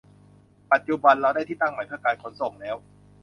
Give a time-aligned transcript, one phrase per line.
[0.71, 2.75] ปัจจุบันเราได้ที่ตั้งใหม่เพื่อการขนส่งแล้ว